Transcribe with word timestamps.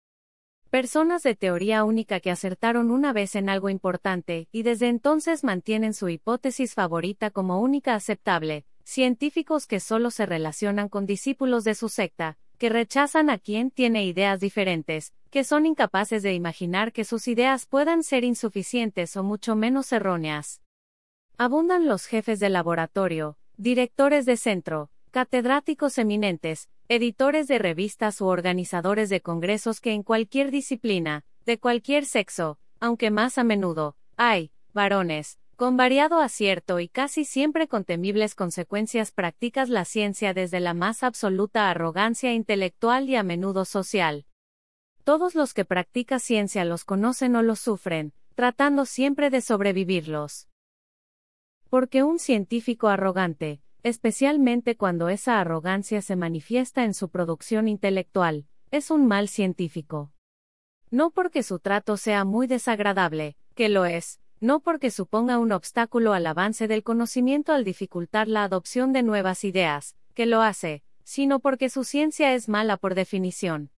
Personas 0.69 1.23
de 1.23 1.33
teoría 1.33 1.83
única 1.83 2.19
que 2.19 2.29
acertaron 2.29 2.91
una 2.91 3.11
vez 3.11 3.35
en 3.35 3.49
algo 3.49 3.69
importante 3.69 4.49
y 4.51 4.61
desde 4.61 4.87
entonces 4.87 5.43
mantienen 5.43 5.95
su 5.95 6.09
hipótesis 6.09 6.75
favorita 6.75 7.31
como 7.31 7.59
única 7.59 7.95
aceptable, 7.95 8.67
científicos 8.87 9.67
que 9.67 9.81
solo 9.81 10.11
se 10.11 10.25
relacionan 10.25 10.87
con 10.87 11.05
discípulos 11.05 11.65
de 11.65 11.75
su 11.75 11.89
secta, 11.89 12.37
que 12.57 12.69
rechazan 12.69 13.29
a 13.29 13.37
quien 13.37 13.69
tiene 13.69 14.05
ideas 14.05 14.39
diferentes, 14.39 15.13
que 15.29 15.43
son 15.43 15.65
incapaces 15.65 16.23
de 16.23 16.33
imaginar 16.33 16.93
que 16.93 17.03
sus 17.03 17.27
ideas 17.27 17.65
puedan 17.65 18.01
ser 18.01 18.23
insuficientes 18.23 19.17
o 19.17 19.23
mucho 19.23 19.57
menos 19.57 19.91
erróneas. 19.91 20.61
Abundan 21.37 21.85
los 21.85 22.05
jefes 22.05 22.39
de 22.39 22.47
laboratorio, 22.47 23.37
directores 23.57 24.25
de 24.25 24.37
centro, 24.37 24.89
catedráticos 25.11 25.97
eminentes, 25.97 26.69
editores 26.87 27.49
de 27.49 27.59
revistas 27.59 28.21
u 28.21 28.27
organizadores 28.27 29.09
de 29.09 29.19
congresos 29.19 29.81
que 29.81 29.91
en 29.91 30.01
cualquier 30.01 30.49
disciplina, 30.49 31.25
de 31.45 31.59
cualquier 31.59 32.05
sexo, 32.05 32.57
aunque 32.79 33.11
más 33.11 33.37
a 33.37 33.43
menudo, 33.43 33.97
hay, 34.15 34.53
varones, 34.73 35.39
con 35.57 35.75
variado 35.75 36.19
acierto 36.21 36.79
y 36.79 36.87
casi 36.87 37.25
siempre 37.25 37.67
con 37.67 37.83
temibles 37.83 38.35
consecuencias 38.35 39.11
practicas 39.11 39.69
la 39.69 39.85
ciencia 39.85 40.35
desde 40.35 40.59
la 40.59 40.75
más 40.75 41.01
absoluta 41.01 41.71
arrogancia 41.71 42.31
intelectual 42.31 43.09
y 43.09 43.15
a 43.15 43.23
menudo 43.23 43.65
social. 43.65 44.27
Todos 45.03 45.33
los 45.33 45.55
que 45.55 45.65
practican 45.65 46.19
ciencia 46.19 46.63
los 46.63 46.85
conocen 46.85 47.35
o 47.35 47.41
los 47.41 47.59
sufren, 47.59 48.13
tratando 48.35 48.85
siempre 48.85 49.31
de 49.31 49.41
sobrevivirlos. 49.41 50.47
Porque 51.71 52.03
un 52.03 52.19
científico 52.19 52.87
arrogante, 52.87 53.59
especialmente 53.81 54.77
cuando 54.77 55.09
esa 55.09 55.41
arrogancia 55.41 56.03
se 56.03 56.15
manifiesta 56.15 56.83
en 56.83 56.93
su 56.93 57.09
producción 57.09 57.67
intelectual, 57.67 58.45
es 58.69 58.91
un 58.91 59.07
mal 59.07 59.27
científico. 59.27 60.11
No 60.91 61.09
porque 61.09 61.41
su 61.41 61.57
trato 61.57 61.97
sea 61.97 62.25
muy 62.25 62.45
desagradable, 62.45 63.37
que 63.55 63.69
lo 63.69 63.85
es, 63.85 64.19
no 64.39 64.59
porque 64.59 64.91
suponga 64.91 65.39
un 65.39 65.51
obstáculo 65.51 66.13
al 66.13 66.27
avance 66.27 66.67
del 66.67 66.83
conocimiento 66.83 67.53
al 67.53 67.63
dificultar 67.63 68.27
la 68.27 68.43
adopción 68.43 68.93
de 68.93 69.03
nuevas 69.03 69.43
ideas, 69.43 69.95
que 70.13 70.25
lo 70.25 70.41
hace, 70.41 70.83
sino 71.03 71.39
porque 71.39 71.69
su 71.69 71.83
ciencia 71.83 72.33
es 72.33 72.49
mala 72.49 72.77
por 72.77 72.93
definición. 72.93 73.71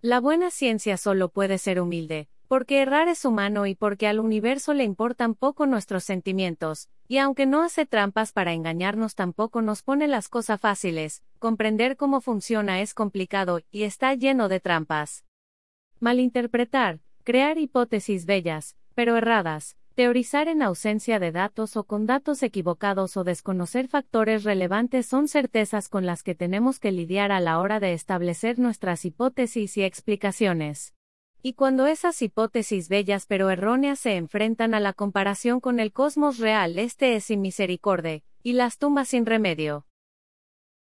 La 0.00 0.20
buena 0.20 0.50
ciencia 0.50 0.96
solo 0.96 1.28
puede 1.28 1.58
ser 1.58 1.80
humilde, 1.80 2.28
porque 2.48 2.80
errar 2.80 3.08
es 3.08 3.24
humano 3.24 3.66
y 3.66 3.74
porque 3.74 4.06
al 4.06 4.20
universo 4.20 4.72
le 4.72 4.84
importan 4.84 5.34
poco 5.34 5.66
nuestros 5.66 6.04
sentimientos, 6.04 6.88
y 7.08 7.18
aunque 7.18 7.46
no 7.46 7.62
hace 7.62 7.86
trampas 7.86 8.32
para 8.32 8.52
engañarnos 8.52 9.14
tampoco 9.14 9.62
nos 9.62 9.82
pone 9.82 10.06
las 10.08 10.28
cosas 10.28 10.60
fáciles, 10.60 11.22
comprender 11.38 11.96
cómo 11.96 12.20
funciona 12.20 12.80
es 12.80 12.94
complicado 12.94 13.60
y 13.70 13.82
está 13.82 14.14
lleno 14.14 14.48
de 14.48 14.60
trampas. 14.60 15.24
Malinterpretar, 15.98 17.00
crear 17.24 17.58
hipótesis 17.58 18.26
bellas, 18.26 18.76
pero 18.96 19.18
erradas, 19.18 19.76
teorizar 19.94 20.48
en 20.48 20.62
ausencia 20.62 21.18
de 21.18 21.30
datos 21.30 21.76
o 21.76 21.84
con 21.84 22.06
datos 22.06 22.42
equivocados 22.42 23.18
o 23.18 23.24
desconocer 23.24 23.88
factores 23.88 24.42
relevantes 24.42 25.04
son 25.04 25.28
certezas 25.28 25.90
con 25.90 26.06
las 26.06 26.22
que 26.22 26.34
tenemos 26.34 26.80
que 26.80 26.92
lidiar 26.92 27.30
a 27.30 27.40
la 27.40 27.60
hora 27.60 27.78
de 27.78 27.92
establecer 27.92 28.58
nuestras 28.58 29.04
hipótesis 29.04 29.76
y 29.76 29.82
explicaciones. 29.82 30.94
Y 31.42 31.52
cuando 31.52 31.86
esas 31.86 32.22
hipótesis 32.22 32.88
bellas 32.88 33.26
pero 33.26 33.50
erróneas 33.50 33.98
se 33.98 34.16
enfrentan 34.16 34.72
a 34.72 34.80
la 34.80 34.94
comparación 34.94 35.60
con 35.60 35.78
el 35.78 35.92
cosmos 35.92 36.38
real, 36.38 36.78
este 36.78 37.16
es 37.16 37.24
sin 37.24 37.42
misericordia, 37.42 38.22
y 38.42 38.54
las 38.54 38.78
tumbas 38.78 39.08
sin 39.08 39.26
remedio. 39.26 39.86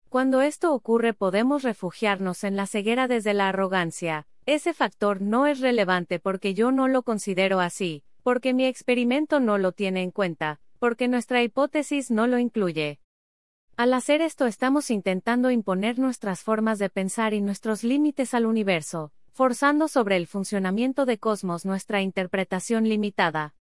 Cuando 0.09 0.41
esto 0.41 0.73
ocurre 0.73 1.13
podemos 1.13 1.61
refugiarnos 1.61 2.44
en 2.44 2.56
la 2.56 2.66
ceguera 2.66 3.07
desde 3.07 3.35
la 3.35 3.50
arrogancia, 3.50 4.28
ese 4.46 4.74
factor 4.74 5.22
no 5.22 5.46
es 5.46 5.59
relevante 5.59 6.19
porque 6.19 6.53
yo 6.53 6.72
no 6.72 6.88
lo 6.88 7.03
considero 7.03 7.59
así, 7.59 8.03
porque 8.24 8.53
mi 8.53 8.66
experimento 8.66 9.40
no 9.40 9.57
lo 9.57 9.72
tiene 9.72 10.02
en 10.02 10.12
cuenta, 10.12 10.59
porque 10.79 11.07
nuestra 11.07 11.44
hipótesis 11.44 12.09
no 12.09 12.28
lo 12.28 12.40
incluye. 12.40 13.00
Al 13.78 13.94
hacer 13.94 14.22
esto 14.22 14.47
estamos 14.47 14.91
intentando 14.91 15.52
imponer 15.52 16.00
nuestras 16.00 16.41
formas 16.41 16.79
de 16.79 16.90
pensar 16.90 17.34
y 17.34 17.41
nuestros 17.41 17.84
límites 17.84 18.34
al 18.34 18.46
universo, 18.46 19.12
forzando 19.31 19.88
sobre 19.88 20.18
el 20.18 20.28
funcionamiento 20.28 21.06
de 21.06 21.18
cosmos 21.18 21.66
nuestra 21.66 22.02
interpretación 22.02 22.88
limitada. 22.88 23.56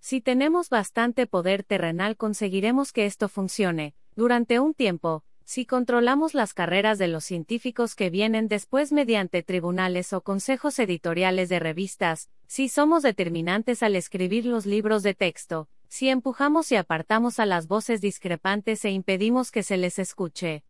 Si 0.00 0.20
tenemos 0.20 0.70
bastante 0.70 1.26
poder 1.26 1.62
terrenal 1.62 2.16
conseguiremos 2.16 2.92
que 2.92 3.06
esto 3.06 3.28
funcione, 3.28 3.94
durante 4.16 4.58
un 4.60 4.74
tiempo, 4.74 5.24
si 5.50 5.66
controlamos 5.66 6.32
las 6.32 6.54
carreras 6.54 6.96
de 6.96 7.08
los 7.08 7.24
científicos 7.24 7.96
que 7.96 8.08
vienen 8.08 8.46
después 8.46 8.92
mediante 8.92 9.42
tribunales 9.42 10.12
o 10.12 10.20
consejos 10.20 10.78
editoriales 10.78 11.48
de 11.48 11.58
revistas, 11.58 12.30
si 12.46 12.68
somos 12.68 13.02
determinantes 13.02 13.82
al 13.82 13.96
escribir 13.96 14.46
los 14.46 14.64
libros 14.64 15.02
de 15.02 15.14
texto, 15.14 15.68
si 15.88 16.08
empujamos 16.08 16.70
y 16.70 16.76
apartamos 16.76 17.40
a 17.40 17.46
las 17.46 17.66
voces 17.66 18.00
discrepantes 18.00 18.84
e 18.84 18.90
impedimos 18.90 19.50
que 19.50 19.64
se 19.64 19.76
les 19.76 19.98
escuche. 19.98 20.62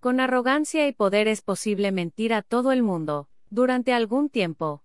Con 0.00 0.18
arrogancia 0.18 0.88
y 0.88 0.92
poder 0.92 1.28
es 1.28 1.40
posible 1.40 1.92
mentir 1.92 2.34
a 2.34 2.42
todo 2.42 2.72
el 2.72 2.82
mundo, 2.82 3.28
durante 3.48 3.92
algún 3.92 4.28
tiempo. 4.28 4.82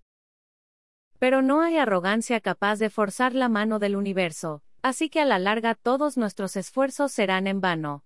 Pero 1.18 1.41
no 1.41 1.64
hay 1.64 1.78
arrogancia 1.78 2.41
capaz 2.41 2.78
de 2.78 2.91
forzar 2.91 3.34
la 3.34 3.50
mano 3.50 3.80
del 3.80 3.96
universo, 3.96 4.62
así 4.84 5.09
que 5.09 5.19
a 5.19 5.25
la 5.25 5.40
larga 5.40 5.74
todos 5.74 6.16
nuestros 6.16 6.56
esfuerzos 6.58 7.12
serán 7.12 7.47
en 7.47 7.59
vano. 7.59 8.04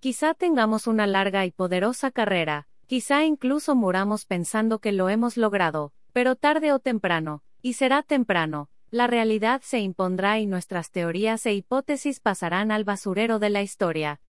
Quizá 0.00 0.34
tengamos 0.34 0.86
una 0.86 1.06
larga 1.06 1.46
y 1.46 1.50
poderosa 1.50 2.10
carrera, 2.10 2.68
quizá 2.86 3.24
incluso 3.24 3.74
muramos 3.74 4.26
pensando 4.26 4.78
que 4.78 4.92
lo 4.92 5.08
hemos 5.08 5.36
logrado, 5.36 5.92
pero 6.12 6.36
tarde 6.36 6.72
o 6.72 6.78
temprano, 6.78 7.42
y 7.62 7.72
será 7.72 8.02
temprano, 8.02 8.68
la 8.90 9.06
realidad 9.06 9.62
se 9.64 9.80
impondrá 9.80 10.38
y 10.38 10.46
nuestras 10.46 10.90
teorías 10.90 11.44
e 11.46 11.54
hipótesis 11.54 12.20
pasarán 12.20 12.70
al 12.70 12.84
basurero 12.84 13.38
de 13.38 13.50
la 13.50 13.62
historia. 13.62 14.20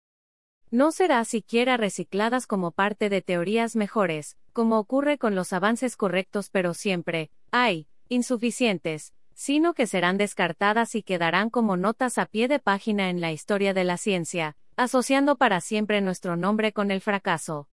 No 0.72 0.92
será 0.92 1.24
siquiera 1.26 1.78
recicladas 1.78 2.48
como 2.48 2.72
parte 2.72 3.10
de 3.10 3.22
teorías 3.22 3.76
mejores, 3.76 4.36
como 4.54 4.80
ocurre 4.80 5.18
con 5.18 5.36
los 5.36 5.54
avances 5.54 5.96
correctos 5.96 6.50
pero 6.50 6.74
siempre, 6.74 7.30
hay, 7.52 7.88
insuficientes, 8.10 9.14
sino 9.34 9.74
que 9.74 9.86
serán 9.86 10.18
descartadas 10.18 10.96
y 10.96 11.04
quedarán 11.04 11.50
como 11.50 11.78
notas 11.78 12.18
a 12.18 12.26
pie 12.26 12.48
de 12.48 12.60
página 12.60 13.10
en 13.10 13.22
la 13.22 13.32
historia 13.32 13.74
de 13.74 13.84
la 13.84 13.98
ciencia, 13.98 14.58
asociando 14.78 15.38
para 15.38 15.60
siempre 15.60 16.02
nuestro 16.02 16.38
nombre 16.38 16.72
con 16.72 16.92
el 16.92 17.02
fracaso. 17.02 17.68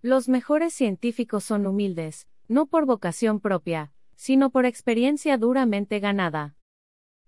Los 0.00 0.26
mejores 0.26 0.72
científicos 0.72 1.44
son 1.44 1.66
humildes, 1.66 2.26
no 2.48 2.64
por 2.64 2.86
vocación 2.86 3.40
propia, 3.40 3.92
sino 4.16 4.48
por 4.48 4.64
experiencia 4.64 5.36
duramente 5.36 6.00
ganada. 6.00 6.56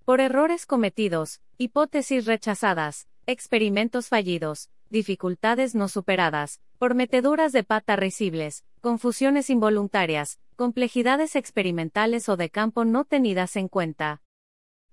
Por 0.07 0.21
errores 0.21 0.65
cometidos, 0.65 1.43
hipótesis 1.59 2.25
rechazadas, 2.25 3.07
experimentos 3.27 4.09
fallidos, 4.09 4.71
dificultades 4.89 5.75
no 5.75 5.89
superadas, 5.89 6.61
por 6.79 6.95
meteduras 6.95 7.53
de 7.53 7.65
pata 7.65 7.97
risibles, 7.97 8.65
confusiones 8.81 9.51
involuntarias, 9.51 10.41
complejidades 10.57 11.37
experimentales 11.37 12.31
o 12.31 12.39
de 12.39 12.49
campo 12.49 12.87
no 12.87 13.05
tenidas 13.05 13.57
en 13.57 13.69
cuenta. 13.69 14.23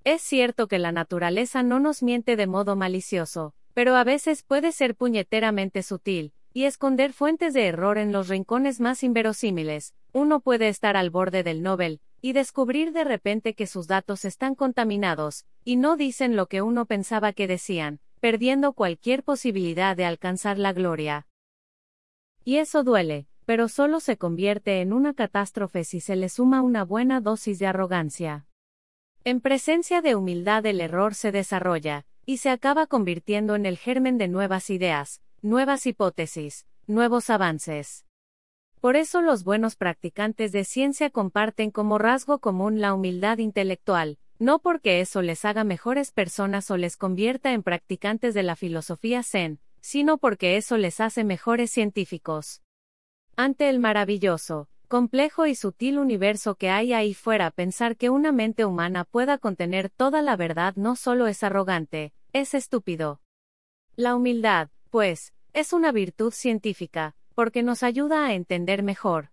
Es 0.03 0.21
cierto 0.21 0.67
que 0.67 0.77
la 0.77 0.91
naturaleza 0.91 1.63
no 1.63 1.79
nos 1.79 2.03
miente 2.03 2.35
de 2.35 2.47
modo 2.47 2.75
malicioso, 2.75 3.53
pero 3.73 3.95
a 3.95 4.03
veces 4.03 4.43
puede 4.43 4.71
ser 4.71 4.95
puñeteramente 4.95 5.83
sutil, 5.83 6.33
y 6.53 6.65
esconder 6.65 7.13
fuentes 7.13 7.53
de 7.53 7.67
error 7.67 7.97
en 7.97 8.11
los 8.11 8.27
rincones 8.27 8.79
más 8.79 9.03
inverosímiles. 9.03 9.93
Uno 10.13 10.41
puede 10.41 10.67
estar 10.67 10.97
al 10.97 11.09
borde 11.09 11.43
del 11.43 11.61
Nobel, 11.61 12.01
y 12.21 12.33
descubrir 12.33 12.91
de 12.91 13.03
repente 13.03 13.53
que 13.55 13.67
sus 13.67 13.87
datos 13.87 14.25
están 14.25 14.55
contaminados, 14.55 15.45
y 15.63 15.77
no 15.77 15.97
dicen 15.97 16.35
lo 16.35 16.47
que 16.47 16.61
uno 16.61 16.85
pensaba 16.85 17.33
que 17.33 17.47
decían, 17.47 17.99
perdiendo 18.19 18.73
cualquier 18.73 19.23
posibilidad 19.23 19.95
de 19.95 20.05
alcanzar 20.05 20.59
la 20.59 20.73
gloria. 20.73 21.27
Y 22.43 22.57
eso 22.57 22.83
duele, 22.83 23.27
pero 23.45 23.67
solo 23.67 23.99
se 23.99 24.17
convierte 24.17 24.81
en 24.81 24.93
una 24.93 25.13
catástrofe 25.13 25.83
si 25.83 25.99
se 25.99 26.15
le 26.15 26.29
suma 26.29 26.61
una 26.61 26.83
buena 26.83 27.21
dosis 27.21 27.57
de 27.59 27.67
arrogancia. 27.67 28.45
En 29.23 29.41
presencia 29.41 30.01
de 30.01 30.15
humildad 30.15 30.65
el 30.65 30.81
error 30.81 31.15
se 31.15 31.31
desarrolla, 31.31 32.05
y 32.31 32.37
se 32.37 32.49
acaba 32.49 32.87
convirtiendo 32.87 33.55
en 33.55 33.65
el 33.65 33.77
germen 33.77 34.17
de 34.17 34.29
nuevas 34.29 34.69
ideas, 34.69 35.21
nuevas 35.41 35.85
hipótesis, 35.85 36.65
nuevos 36.87 37.29
avances. 37.29 38.05
Por 38.79 38.95
eso 38.95 39.21
los 39.21 39.43
buenos 39.43 39.75
practicantes 39.75 40.53
de 40.53 40.63
ciencia 40.63 41.09
comparten 41.09 41.71
como 41.71 41.97
rasgo 41.97 42.39
común 42.39 42.79
la 42.79 42.93
humildad 42.93 43.39
intelectual, 43.39 44.17
no 44.39 44.59
porque 44.59 45.01
eso 45.01 45.21
les 45.21 45.43
haga 45.43 45.65
mejores 45.65 46.13
personas 46.13 46.71
o 46.71 46.77
les 46.77 46.95
convierta 46.95 47.51
en 47.51 47.63
practicantes 47.63 48.33
de 48.33 48.43
la 48.43 48.55
filosofía 48.55 49.23
zen, 49.23 49.59
sino 49.81 50.17
porque 50.17 50.55
eso 50.55 50.77
les 50.77 51.01
hace 51.01 51.25
mejores 51.25 51.69
científicos. 51.69 52.61
Ante 53.35 53.67
el 53.67 53.79
maravilloso, 53.79 54.69
complejo 54.87 55.47
y 55.47 55.55
sutil 55.55 55.99
universo 55.99 56.55
que 56.55 56.69
hay 56.69 56.93
ahí 56.93 57.13
fuera, 57.13 57.51
pensar 57.51 57.97
que 57.97 58.09
una 58.09 58.31
mente 58.31 58.63
humana 58.63 59.03
pueda 59.03 59.37
contener 59.37 59.89
toda 59.89 60.21
la 60.21 60.37
verdad 60.37 60.75
no 60.77 60.95
solo 60.95 61.27
es 61.27 61.43
arrogante, 61.43 62.13
es 62.33 62.53
estúpido. 62.53 63.21
La 63.95 64.15
humildad, 64.15 64.69
pues, 64.89 65.33
es 65.53 65.73
una 65.73 65.91
virtud 65.91 66.31
científica, 66.31 67.15
porque 67.35 67.61
nos 67.61 67.83
ayuda 67.83 68.25
a 68.25 68.33
entender 68.33 68.83
mejor 68.83 69.29